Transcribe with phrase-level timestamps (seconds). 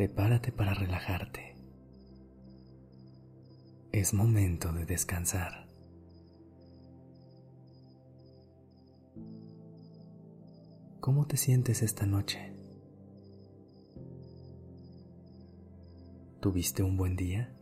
[0.00, 1.58] Prepárate para relajarte.
[3.92, 5.68] Es momento de descansar.
[11.00, 12.50] ¿Cómo te sientes esta noche?
[16.40, 17.52] ¿Tuviste un buen día?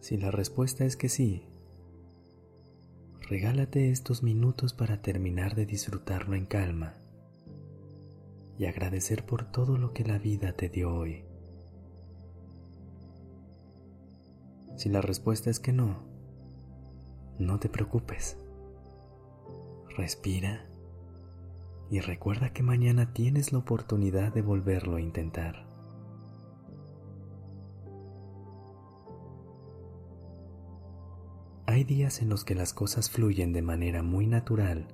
[0.00, 1.51] Si la respuesta es que sí,
[3.32, 6.96] regálate estos minutos para terminar de disfrutarlo en calma
[8.58, 11.24] y agradecer por todo lo que la vida te dio hoy.
[14.76, 16.04] Si la respuesta es que no,
[17.38, 18.36] no te preocupes.
[19.96, 20.66] Respira
[21.90, 25.71] y recuerda que mañana tienes la oportunidad de volverlo a intentar.
[31.72, 34.88] Hay días en los que las cosas fluyen de manera muy natural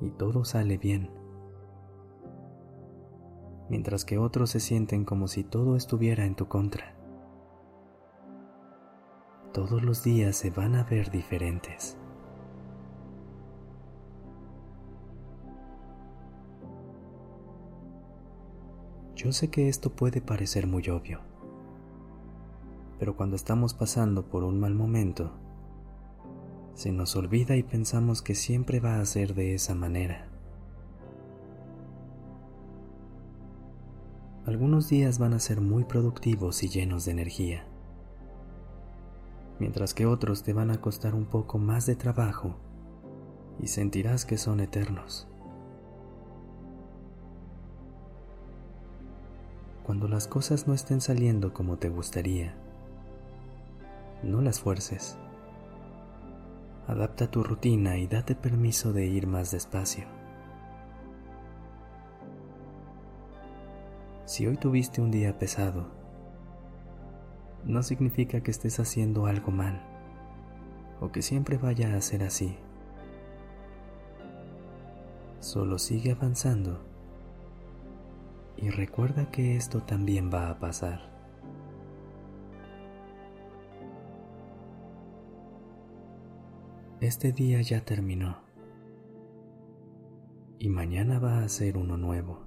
[0.00, 1.10] y todo sale bien,
[3.68, 6.96] mientras que otros se sienten como si todo estuviera en tu contra.
[9.52, 11.98] Todos los días se van a ver diferentes.
[19.14, 21.20] Yo sé que esto puede parecer muy obvio
[22.98, 25.32] pero cuando estamos pasando por un mal momento,
[26.74, 30.28] se nos olvida y pensamos que siempre va a ser de esa manera.
[34.46, 37.66] Algunos días van a ser muy productivos y llenos de energía,
[39.58, 42.56] mientras que otros te van a costar un poco más de trabajo
[43.60, 45.28] y sentirás que son eternos.
[49.84, 52.54] Cuando las cosas no estén saliendo como te gustaría,
[54.22, 55.18] no las fuerces.
[56.86, 60.06] Adapta tu rutina y date permiso de ir más despacio.
[64.24, 65.88] Si hoy tuviste un día pesado,
[67.64, 69.82] no significa que estés haciendo algo mal
[71.00, 72.56] o que siempre vaya a ser así.
[75.40, 76.80] Solo sigue avanzando
[78.56, 81.17] y recuerda que esto también va a pasar.
[87.00, 88.38] Este día ya terminó
[90.58, 92.44] y mañana va a ser uno nuevo.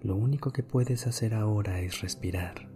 [0.00, 2.68] Lo único que puedes hacer ahora es respirar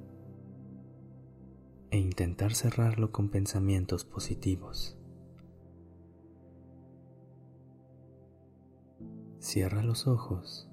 [1.91, 4.97] e intentar cerrarlo con pensamientos positivos.
[9.41, 10.71] Cierra los ojos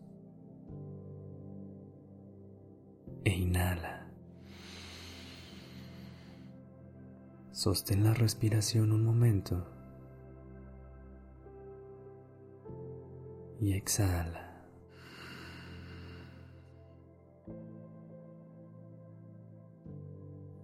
[3.23, 4.08] e inhala.
[7.59, 9.67] Sostén la respiración un momento
[13.59, 14.63] y exhala.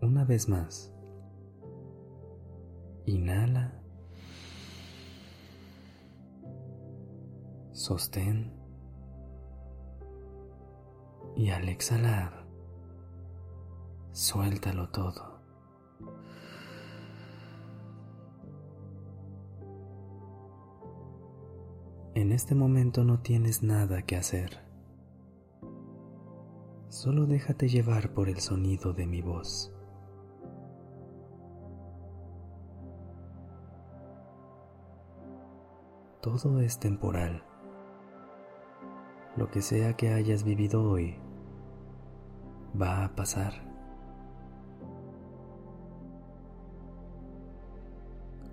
[0.02, 0.94] Una vez más.
[3.06, 3.74] Inhala.
[7.74, 8.54] Sostén.
[11.36, 12.48] Y al exhalar,
[14.14, 15.35] suéltalo todo.
[22.36, 24.60] Este momento no tienes nada que hacer.
[26.90, 29.74] Solo déjate llevar por el sonido de mi voz.
[36.22, 37.42] Todo es temporal.
[39.38, 41.16] Lo que sea que hayas vivido hoy
[42.80, 43.54] va a pasar.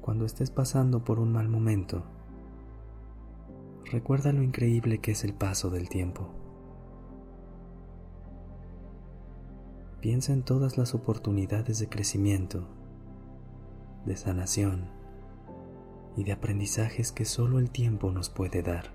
[0.01, 2.05] Cuando estés pasando por un mal momento,
[3.93, 6.29] recuerda lo increíble que es el paso del tiempo.
[10.01, 12.67] Piensa en todas las oportunidades de crecimiento,
[14.05, 14.87] de sanación
[16.17, 18.87] y de aprendizajes que solo el tiempo nos puede dar.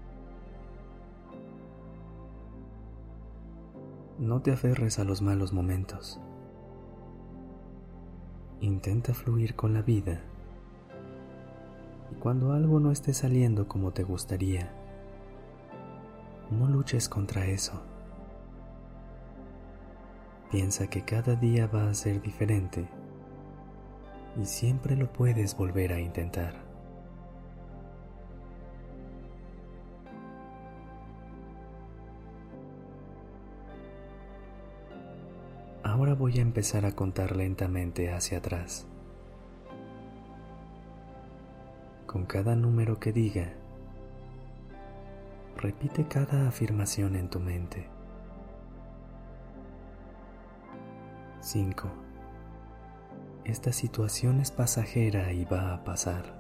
[4.20, 6.20] No te aferres a los malos momentos.
[8.60, 10.24] Intenta fluir con la vida
[12.20, 14.72] cuando algo no esté saliendo como te gustaría,
[16.52, 17.82] no luches contra eso.
[20.52, 22.88] Piensa que cada día va a ser diferente
[24.42, 26.68] y siempre lo puedes volver a intentar.
[35.84, 38.86] Ahora voy a empezar a contar lentamente hacia atrás.
[42.06, 43.54] Con cada número que diga,
[45.58, 47.90] repite cada afirmación en tu mente.
[51.42, 51.88] 5.
[53.46, 56.36] Esta situación es pasajera y va a pasar.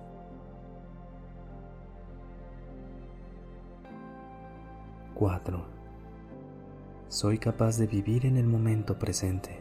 [5.15, 5.65] 4.
[7.07, 9.57] Soy capaz de vivir en el momento presente.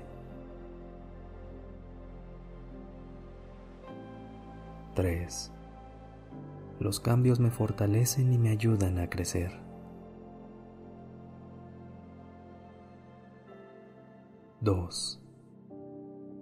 [4.95, 5.56] 3.
[6.79, 9.53] Los cambios me fortalecen y me ayudan a crecer.
[14.61, 15.23] 2.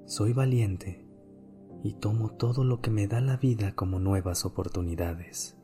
[0.06, 1.06] Soy valiente
[1.82, 5.56] y tomo todo lo que me da la vida como nuevas oportunidades.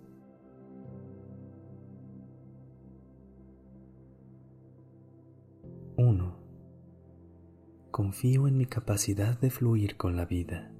[5.96, 6.38] Uno.
[7.90, 10.72] Confío en mi capacidad de fluir con la vida.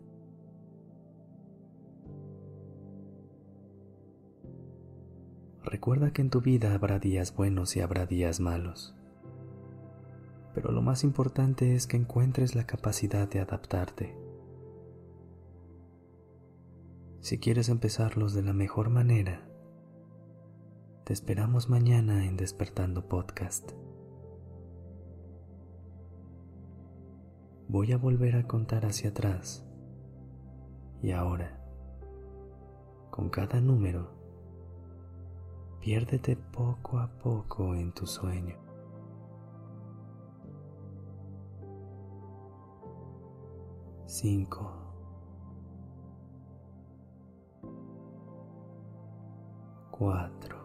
[5.81, 8.95] Recuerda que en tu vida habrá días buenos y habrá días malos
[10.55, 14.17] pero lo más importante es que encuentres la capacidad de adaptarte.
[17.21, 19.47] Si quieres empezarlos de la mejor manera,
[21.05, 23.73] te esperamos mañana en Despertando Podcast.
[27.69, 29.65] Voy a volver a contar hacia atrás
[31.03, 31.65] y ahora,
[33.11, 34.20] con cada número,
[35.81, 38.71] piérdete poco a poco en tu sueño.
[44.11, 44.71] cinco,
[49.91, 50.59] cuatro,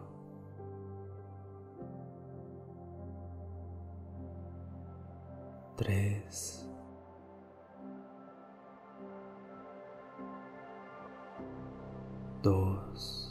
[5.76, 6.68] tres,
[12.42, 13.25] dos,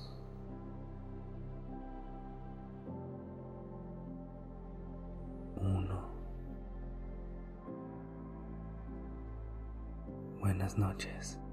[10.55, 11.44] buenas noches.